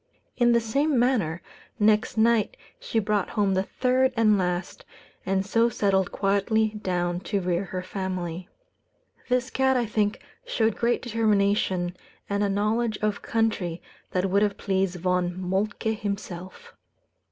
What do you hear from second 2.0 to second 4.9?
night she brought home the third and last,